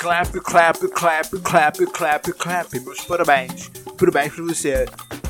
[0.00, 2.80] Clap, clap, clap, clap, clap, clap.
[2.80, 3.68] Meus parabéns.
[3.98, 4.86] Parabéns pra você.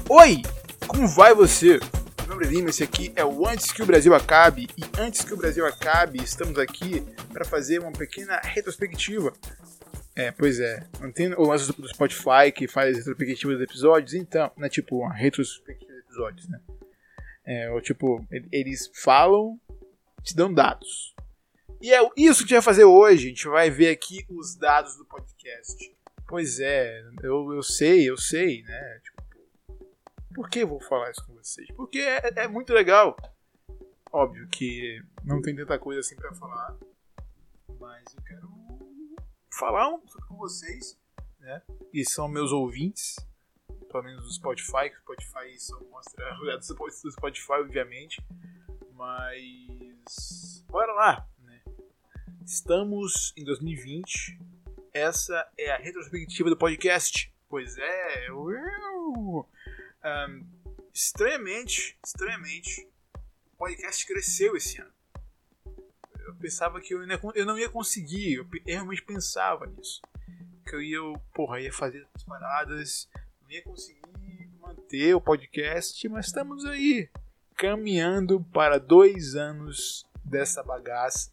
[0.09, 0.43] Oi!
[0.87, 1.81] Como vai você?
[2.21, 4.69] Meu nome é Lima, esse aqui é o Antes que o Brasil Acabe.
[4.79, 9.33] E antes que o Brasil acabe, estamos aqui para fazer uma pequena retrospectiva.
[10.15, 10.87] É, pois é.
[11.01, 14.15] Não tem o lance do Spotify que faz retrospectiva dos episódios?
[14.15, 16.61] Então, não é tipo uma retrospectiva dos episódios, né?
[17.45, 19.59] É, ou tipo, eles falam,
[20.23, 21.13] te dão dados.
[21.81, 23.27] E é isso que a gente vai fazer hoje.
[23.27, 25.97] A gente vai ver aqui os dados do podcast.
[26.29, 29.01] Pois é, eu, eu sei, eu sei, né?
[29.03, 29.23] Tipo,
[30.35, 31.67] por que eu vou falar isso com vocês?
[31.75, 33.17] Porque é, é muito legal.
[34.13, 36.77] Óbvio que não tem tanta coisa assim para falar,
[37.79, 38.49] mas eu quero
[39.59, 40.99] falar um com vocês,
[41.39, 41.63] né?
[41.93, 43.17] E são meus ouvintes,
[43.91, 48.23] pelo menos do Spotify, que o Spotify só mostra o do Spotify, obviamente.
[48.93, 51.29] Mas bora lá,
[52.53, 54.37] Estamos em 2020.
[54.93, 57.33] Essa é a retrospectiva do podcast.
[57.49, 58.27] Pois é.
[58.33, 59.45] Um,
[60.93, 64.91] estranhamente, estranhamente, o podcast cresceu esse ano.
[66.27, 67.03] Eu pensava que eu,
[67.37, 68.35] eu não ia conseguir.
[68.35, 70.03] Eu, realmente pensava nisso.
[70.67, 70.99] Que eu ia,
[71.33, 73.09] porra, ia fazer as paradas.
[73.43, 74.03] Não ia conseguir
[74.61, 76.09] manter o podcast.
[76.09, 77.09] Mas estamos aí.
[77.55, 81.31] Caminhando para dois anos dessa bagaça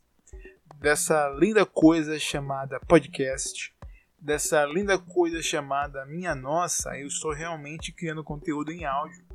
[0.79, 3.75] dessa linda coisa chamada podcast,
[4.19, 9.25] dessa linda coisa chamada Minha Nossa, eu estou realmente criando conteúdo em áudio.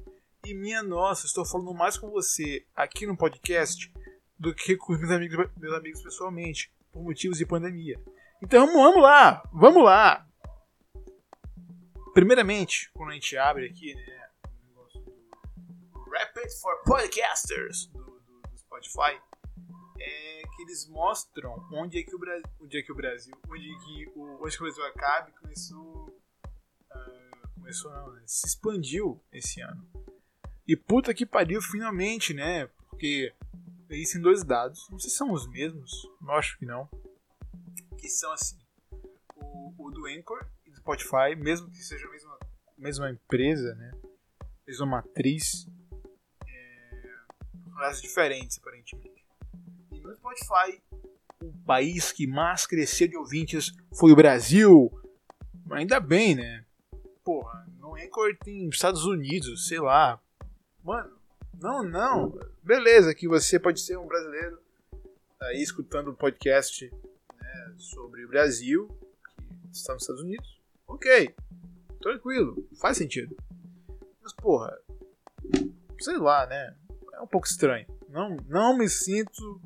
[0.45, 3.93] E minha nossa, estou falando mais com você aqui no podcast
[4.39, 8.01] do que com meus amigos, meus amigos pessoalmente, por motivos de pandemia.
[8.43, 10.27] Então vamos lá, vamos lá.
[12.13, 14.29] Primeiramente, quando a gente abre aqui, né,
[15.95, 19.21] Rapid for Podcasters do, do, do Spotify,
[20.03, 23.71] é que eles mostram onde é que o Brasil, onde é que o Brasil, onde
[23.71, 26.09] é que o onde o Brasil acabe começou,
[26.91, 28.23] uh, começou não, né?
[28.27, 29.87] se expandiu esse ano.
[30.67, 32.67] E puta que pariu finalmente, né?
[32.89, 33.33] Porque
[33.91, 36.89] existem dois dados, não sei se são os mesmos, eu acho que não,
[37.99, 38.59] que são assim,
[39.37, 42.39] o, o do Anchor e do Spotify, mesmo que seja a mesma,
[42.79, 43.93] mesma empresa, né?
[44.67, 45.69] Mesma matriz,
[46.47, 49.12] é, diferentes aparentemente
[50.37, 50.83] Spotify,
[51.43, 54.91] o país que mais cresceu de ouvintes foi o Brasil.
[55.71, 56.65] Ainda bem, né?
[57.25, 60.21] Porra, no Anchor tem Estados Unidos, sei lá.
[60.83, 61.17] Mano,
[61.61, 62.39] não, não.
[62.63, 64.61] Beleza, que você pode ser um brasileiro
[65.41, 66.91] aí escutando um podcast
[67.41, 68.89] né, sobre o Brasil,
[69.71, 70.61] que está nos Estados Unidos.
[70.87, 71.35] Ok,
[72.01, 73.37] tranquilo, faz sentido.
[74.23, 74.77] Mas, porra,
[75.99, 76.77] sei lá, né?
[77.15, 77.87] É um pouco estranho.
[78.09, 79.61] Não, não me sinto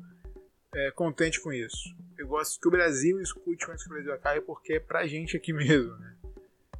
[0.77, 1.95] é, contente com isso.
[2.17, 5.35] Eu gosto que o Brasil escute antes que o Brasil acabe, porque é pra gente
[5.35, 6.15] aqui mesmo, né?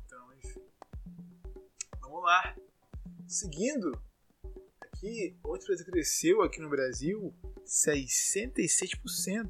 [0.06, 0.62] Então, enfim.
[2.00, 2.56] Vamos lá.
[3.28, 3.92] Seguindo,
[4.80, 7.34] aqui, outra coisa que cresceu aqui no Brasil,
[7.66, 9.50] 67%.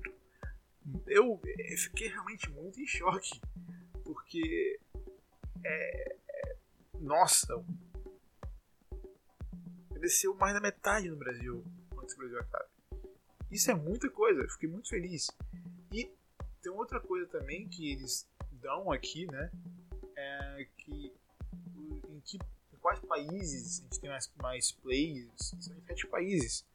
[1.05, 3.41] Eu, eu fiquei realmente muito em choque,
[4.05, 4.79] porque
[5.61, 6.55] é, é,
[7.01, 7.61] nossa,
[9.93, 11.65] cresceu mais da metade no Brasil
[11.97, 12.76] antes que o Brasil acabe.
[13.51, 15.27] Isso é muita coisa, eu fiquei muito feliz.
[15.91, 16.11] E
[16.61, 19.49] tem outra coisa também que eles dão aqui, né?
[20.15, 21.13] É que
[22.09, 22.37] em, que,
[22.73, 25.29] em quais países a gente tem mais, mais plays?
[25.59, 26.65] São em sete países.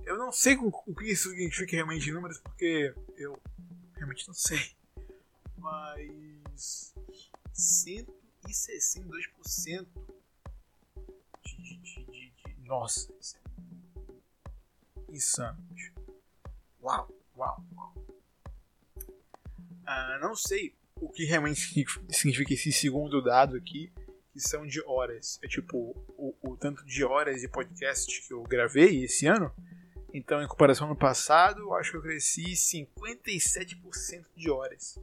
[0.04, 3.40] Eu não sei o que isso significa realmente em números, porque eu
[3.96, 4.72] realmente não sei.
[5.58, 6.94] Mas
[7.56, 9.88] 162%
[11.44, 13.41] de, de, de, de, Nossa, isso é
[15.12, 15.58] insano.
[16.82, 17.94] Uau, uau, uau.
[19.86, 21.60] Ah, não sei o que realmente
[22.10, 23.92] significa esse segundo dado aqui,
[24.32, 25.40] que são de horas.
[25.44, 29.54] É tipo, o, o tanto de horas de podcast que eu gravei esse ano.
[30.14, 35.00] Então, em comparação ao ano passado, acho que eu cresci 57% de horas.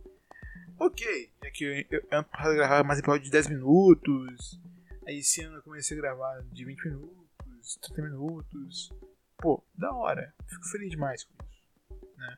[0.78, 4.60] Ok, é que eu, ano passado eu gravava mais episódio de 10 minutos.
[5.06, 8.92] Aí esse ano eu comecei a gravar de 20 minutos, 30 minutos.
[9.38, 10.34] Pô, da hora.
[10.46, 11.64] Fico feliz demais com isso.
[12.16, 12.36] Né?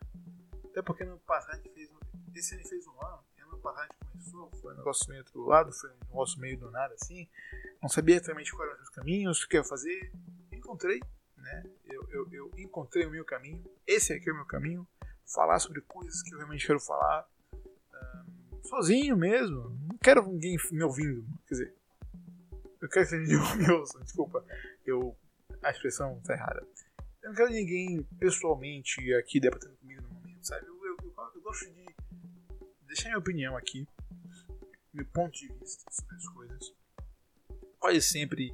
[0.66, 1.90] Até porque no passado fez
[2.34, 5.90] esse ano fez um ano, ano passado começou, foi um negócio meio do lado, foi
[5.90, 7.28] um negócio meio do nada assim.
[7.82, 10.12] Não sabia exatamente quais eram os caminhos, o que eu ia fazer.
[10.52, 11.00] Encontrei,
[11.36, 11.64] né?
[11.84, 13.64] Eu, eu, eu encontrei o meu caminho.
[13.86, 14.86] Esse aqui é o meu caminho.
[15.26, 17.28] Falar sobre coisas que eu realmente quero falar.
[18.62, 19.70] Sozinho mesmo.
[19.88, 21.26] Não quero ninguém me ouvindo.
[21.46, 21.74] Quer dizer,
[22.80, 23.98] eu quero que ninguém me ouça.
[24.00, 24.44] Desculpa,
[24.84, 25.16] eu,
[25.62, 26.66] a expressão está errada.
[27.30, 30.66] Não quero ninguém pessoalmente aqui debatendo comigo no momento, sabe?
[30.66, 31.86] Eu, eu, eu, eu gosto de
[32.88, 33.86] deixar minha opinião aqui,
[34.92, 36.74] meu ponto de vista sobre as coisas.
[37.78, 38.52] Quase sempre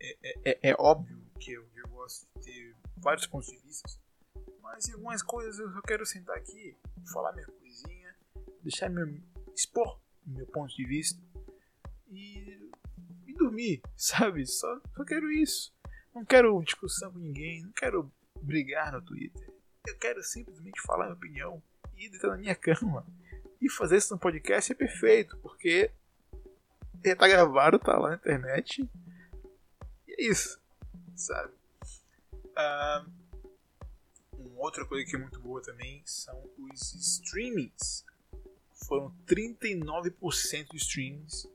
[0.00, 3.86] é, é, é, é óbvio que eu, eu, gosto de ter vários pontos de vista,
[4.62, 6.74] mas em algumas coisas eu só quero sentar aqui,
[7.12, 8.16] falar minha coisinha,
[8.62, 9.14] deixar meu,
[9.54, 11.22] expor meu ponto de vista
[12.08, 12.70] e,
[13.26, 14.46] e dormir, sabe?
[14.46, 15.75] Só, só quero isso.
[16.16, 18.10] Não quero discussão com ninguém, não quero
[18.40, 19.52] brigar no Twitter.
[19.86, 21.62] Eu quero simplesmente falar minha opinião
[21.94, 23.06] e deitar na minha cama
[23.60, 25.90] e fazer isso no podcast é perfeito, porque
[27.04, 28.88] já tá gravado, tá lá na internet.
[30.08, 30.58] E é isso,
[31.14, 31.52] sabe?
[32.32, 33.12] Uh,
[34.38, 38.06] uma outra coisa que é muito boa também são os streamings.
[38.86, 41.46] Foram 39% de streamings.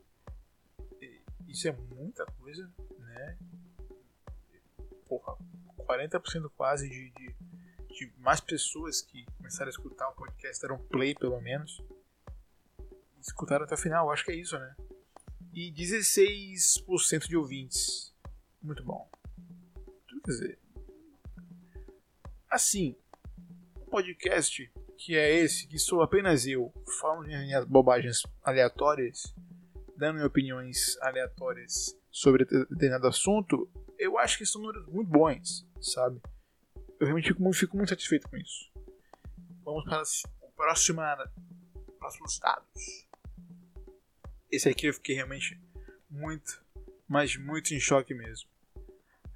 [1.48, 3.36] Isso é muita coisa, né?
[5.18, 5.36] Porra,
[5.86, 7.36] 40% quase de, de
[7.92, 11.80] de mais pessoas que começaram a escutar o podcast deram play, pelo menos.
[13.20, 14.74] Escutaram até o final, acho que é isso, né?
[15.52, 18.14] E 16% de ouvintes.
[18.60, 19.08] Muito bom.
[20.24, 20.58] Quer dizer.
[22.50, 22.96] Assim,
[23.76, 29.34] um podcast que é esse, que sou apenas eu, falando minhas bobagens aleatórias,
[30.02, 36.20] dando opiniões aleatórias sobre determinado assunto, eu acho que são números muito bons, sabe?
[36.98, 38.68] Eu realmente fico, fico muito satisfeito com isso.
[39.64, 40.02] Vamos para
[40.40, 41.00] o próximo,
[42.00, 43.08] próximos dados.
[44.50, 45.62] Esse aqui eu fiquei realmente
[46.10, 46.64] muito,
[47.06, 48.50] mas muito em choque mesmo.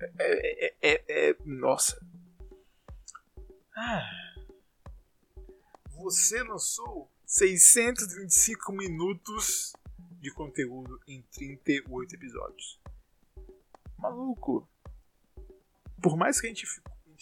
[0.01, 2.05] É, é, é, é, é nossa.
[3.77, 4.03] Ah.
[5.95, 9.73] Você lançou 625 minutos
[10.27, 12.81] de conteúdo em 38 episódios.
[13.97, 14.69] Maluco.
[16.03, 16.67] Por mais que a gente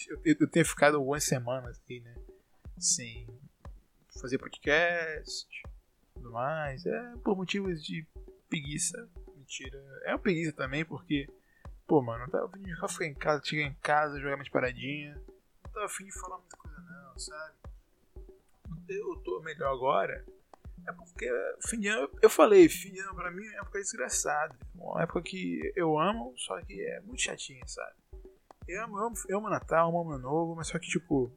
[0.09, 2.15] eu, eu tenho ficado algumas semanas aí, né?
[2.79, 3.27] Sem
[4.19, 5.47] fazer podcast
[6.15, 6.83] tudo mais.
[6.85, 8.05] É por motivos de
[8.49, 9.07] preguiça.
[9.35, 9.77] Mentira.
[10.03, 11.29] É uma preguiça também, porque,
[11.85, 15.13] pô, mano, não tava afim de ficar em casa, chegar em casa, jogar mais paradinha.
[15.63, 17.55] Não tava afim de falar muita coisa, não, sabe?
[18.89, 20.25] Eu tô melhor agora.
[20.87, 22.67] É porque ano, eu falei,
[22.99, 24.55] ano pra mim é uma época desgraçada.
[24.75, 27.95] Uma época que eu amo, só que é muito chatinha, sabe?
[28.67, 31.31] Eu amo, eu amo, eu amo Natal, eu amo Ano Novo, mas só que, tipo.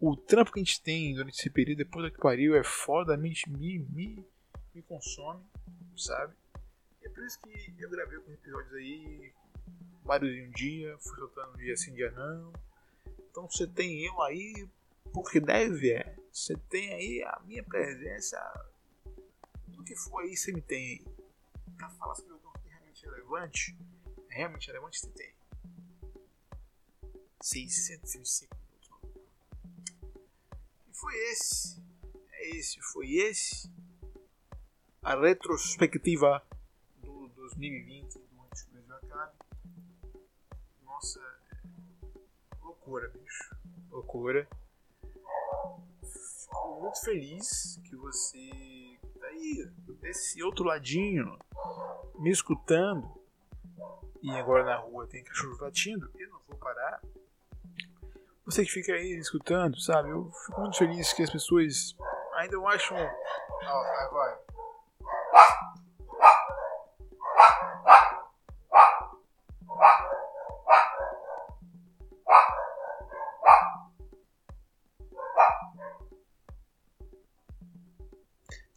[0.00, 3.16] O trampo que a gente tem durante esse período, depois da que pariu, é foda,
[3.16, 4.24] me, me, me,
[4.72, 5.42] me consome,
[5.96, 6.34] sabe?
[7.02, 9.32] É por isso que eu gravei alguns episódios aí,
[10.04, 12.52] vários em um dia, fui soltando um dia sim, dia não.
[13.30, 14.68] Então você tem eu aí,
[15.12, 16.16] porque deve é.
[16.38, 18.38] Você tem aí a minha presença,
[19.66, 21.04] do que for aí você me tem aí.
[21.76, 23.78] Pra falar sobre algo que é realmente relevante,
[24.30, 25.34] é realmente relevante você tem.
[27.42, 28.88] 605 minutos.
[30.86, 31.82] E foi esse.
[32.30, 33.68] É esse, foi esse.
[35.02, 36.46] A retrospectiva
[36.98, 39.36] do 2020, do antes que o Brasil acabe.
[40.82, 41.20] Nossa,
[42.62, 43.56] loucura, bicho.
[43.90, 44.48] Loucura.
[46.98, 51.38] Muito feliz que você tá aí, desse outro ladinho,
[52.16, 53.08] me escutando.
[54.20, 56.10] E agora na rua tem cachorro latindo.
[56.18, 57.00] Eu não vou parar
[58.44, 60.08] você que fica aí escutando, sabe?
[60.08, 61.94] Eu fico muito feliz que as pessoas
[62.34, 62.94] ainda acho.
[62.94, 64.47] Ó, oh.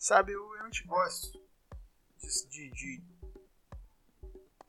[0.01, 1.39] Sabe, eu realmente gosto
[2.49, 3.03] de, de,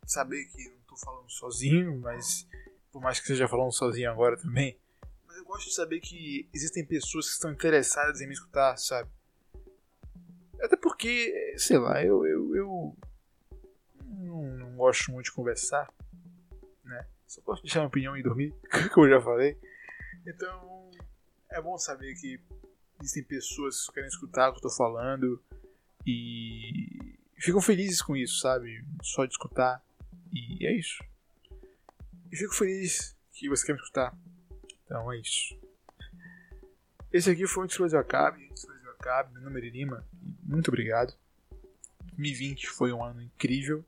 [0.04, 2.46] saber que não tô falando sozinho, mas
[2.92, 4.78] por mais que esteja falando sozinho agora também,
[5.26, 9.10] mas eu gosto de saber que existem pessoas que estão interessadas em me escutar, sabe?
[10.60, 12.96] Até porque, sei lá, eu, eu, eu
[14.04, 15.90] não, não gosto muito de conversar,
[16.84, 17.08] né?
[17.26, 18.54] Só posso deixar minha opinião e dormir,
[18.92, 19.58] como eu já falei.
[20.26, 20.90] Então,
[21.48, 22.38] é bom saber que
[23.02, 25.42] existem pessoas que querem escutar o que eu tô falando
[26.06, 28.84] e ficam felizes com isso, sabe?
[29.02, 29.84] Só de escutar.
[30.32, 31.02] E é isso.
[32.30, 34.16] E fico feliz que você quer me escutar.
[34.84, 35.58] Então é isso.
[37.12, 38.48] Esse aqui foi o Antes Acabe.
[38.48, 38.66] Antes
[38.98, 40.06] Acabe, meu nome é Lima.
[40.42, 41.14] Muito obrigado.
[42.12, 43.84] 2020 foi um ano incrível,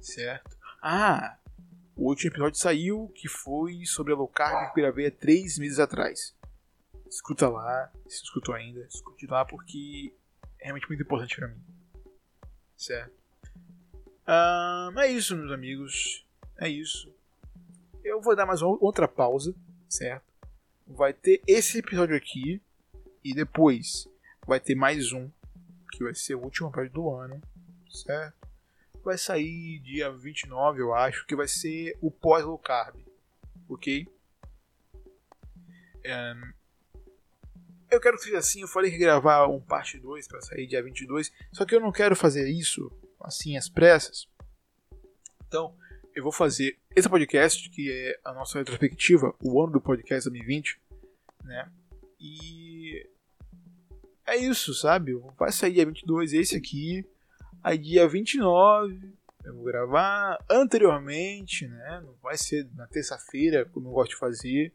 [0.00, 0.56] certo?
[0.80, 1.36] Ah,
[1.94, 5.58] o último episódio saiu que foi sobre a low carb que eu gravei há três
[5.58, 6.34] meses atrás.
[7.08, 10.12] Escuta lá, se escutou ainda, escute lá porque
[10.58, 11.60] é realmente muito importante para mim.
[12.76, 13.16] Certo?
[14.28, 16.26] Um, é isso, meus amigos.
[16.58, 17.12] É isso.
[18.04, 19.54] Eu vou dar mais uma, outra pausa,
[19.88, 20.26] certo?
[20.86, 22.60] Vai ter esse episódio aqui
[23.24, 24.08] e depois
[24.46, 25.30] vai ter mais um
[25.92, 27.40] que vai ser o último episódio do ano,
[27.90, 28.48] certo?
[29.02, 32.96] Vai sair dia 29, eu acho, que vai ser o pós low carb,
[33.68, 34.06] ok?
[36.04, 36.52] Um,
[37.90, 40.82] eu quero que seja assim, eu falei que gravar um parte 2 para sair dia
[40.82, 42.90] 22, só que eu não quero fazer isso
[43.20, 44.28] assim às pressas.
[45.46, 45.74] Então,
[46.14, 50.80] eu vou fazer esse podcast, que é a nossa retrospectiva, o ano do podcast 2020,
[51.44, 51.70] né?
[52.20, 53.06] E
[54.26, 55.14] é isso, sabe?
[55.38, 57.06] Vai sair dia 22 esse aqui,
[57.62, 62.02] aí dia 29 eu vou gravar anteriormente, né?
[62.04, 64.72] Não vai ser na terça-feira, como eu gosto de fazer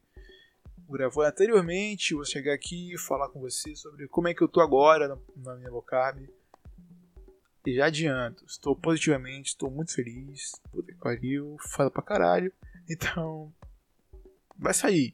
[0.93, 4.61] gravou anteriormente, vou chegar aqui e falar com você sobre como é que eu tô
[4.61, 6.29] agora na minha low carb.
[7.65, 10.51] E já adianto, estou positivamente, estou muito feliz.
[10.71, 12.53] Puta que pariu, fala pra caralho.
[12.89, 13.53] Então,
[14.57, 15.13] vai sair.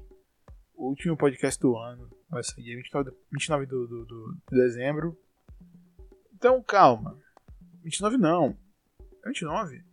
[0.75, 5.17] O último podcast do ano vai sair 29, 29 do, do, do, de dezembro.
[6.33, 7.17] Então, calma.
[7.83, 8.57] 29 não.
[9.25, 9.83] 29?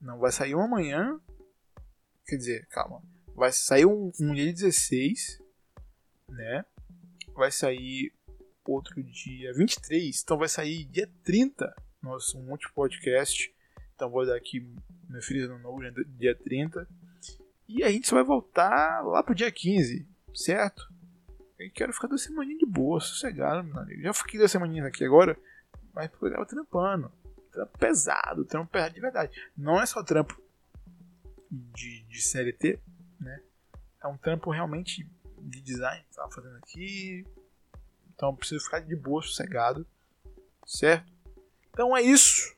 [0.00, 1.20] Não, vai sair um amanhã.
[2.26, 3.02] Quer dizer, calma.
[3.38, 5.40] Vai sair um, um dia 16,
[6.28, 6.64] né?
[7.36, 8.12] Vai sair
[8.66, 13.54] outro dia 23, então vai sair dia 30 nosso monte de podcast.
[13.94, 14.60] Então vou dar aqui
[15.08, 15.78] meu feliz ano novo
[16.18, 16.88] dia 30.
[17.68, 20.04] E a gente só vai voltar lá pro dia 15,
[20.34, 20.92] certo?
[21.60, 24.02] Eu quero ficar duas semaninhas de boa, sossegado, meu amigo.
[24.02, 25.38] Já fiquei duas semaninhas aqui agora,
[25.94, 27.12] mas porque eu tava trampando.
[27.52, 29.40] Trampo pesado, trampo pesado de verdade.
[29.56, 30.42] Não é só trampo
[31.48, 32.80] de, de CLT,
[33.20, 33.42] né?
[34.02, 35.08] É um trampo realmente
[35.40, 37.26] de design que tava fazendo aqui.
[38.14, 39.86] Então preciso ficar de boa, sossegado,
[40.66, 41.12] certo?
[41.68, 42.56] Então é isso.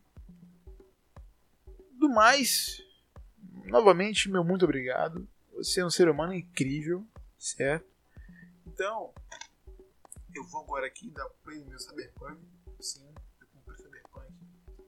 [1.93, 2.83] Do mais,
[3.67, 5.29] novamente, meu muito obrigado.
[5.55, 7.07] Você é um ser humano incrível,
[7.39, 7.87] certo?
[8.67, 9.13] Então,
[10.35, 12.41] eu vou agora aqui dar play no meu Cyberpunk.
[12.81, 14.33] Sim, eu comprei Cyberpunk,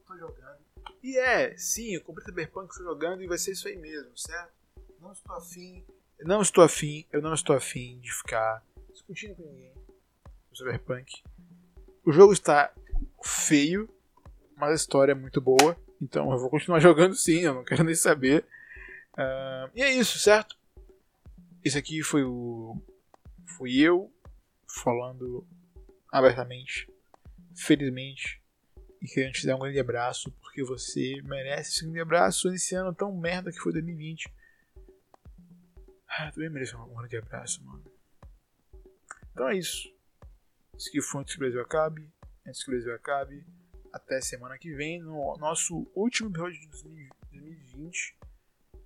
[0.07, 0.64] tô jogando.
[1.02, 4.62] E é, sim, eu comprei Cyberpunk, estou jogando e vai ser isso aí mesmo, certo?
[5.02, 5.85] Não estou afim,
[6.21, 9.75] não estou afim, eu não estou afim de ficar discutindo com ninguém
[10.49, 11.23] no Cyberpunk.
[12.04, 12.73] O jogo está
[13.25, 13.92] feio,
[14.56, 17.82] mas a história é muito boa, então eu vou continuar jogando sim, eu não quero
[17.82, 18.44] nem saber.
[19.14, 20.56] Uh, e é isso, certo?
[21.64, 22.80] Esse aqui foi o.
[23.44, 24.11] Fui eu
[24.66, 25.44] falando
[26.11, 26.88] abertamente,
[27.56, 28.40] felizmente,
[29.00, 32.94] e querendo te dar um grande abraço, porque você merece esse grande abraço nesse ano
[32.94, 34.32] tão merda que foi 2020.
[36.14, 37.83] Ah, também mereço um grande abraço, mano.
[39.33, 39.90] Então é isso.
[40.76, 42.07] Esse aqui foi antes que o Brasil acabe.
[42.47, 43.47] Antes que o Brasil acabe.
[43.90, 48.19] Até semana que vem, no nosso último episódio de 2020.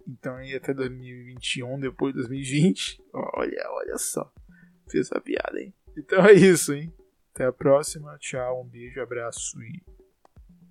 [0.07, 3.03] Então aí até 2021, depois de 2020.
[3.13, 4.33] Olha, olha só.
[4.89, 5.75] Fiz essa piada, hein?
[5.97, 6.95] Então é isso, hein?
[7.35, 8.17] Até a próxima.
[8.19, 9.83] Tchau, um beijo, abraço e.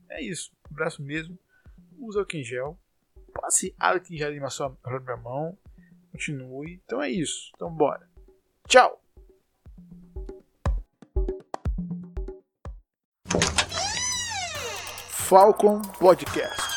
[0.10, 0.54] É isso.
[0.72, 1.38] Abraço mesmo.
[1.98, 2.80] Usa o em gel.
[3.34, 5.58] Passe álcool em gel na sua na mão
[6.16, 6.82] continue.
[6.86, 7.52] Então é isso.
[7.56, 8.08] Então bora.
[8.68, 9.02] Tchau!
[15.10, 16.75] Falcon Podcast.